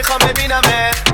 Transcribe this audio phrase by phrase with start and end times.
[0.00, 1.09] mejor me vine a ver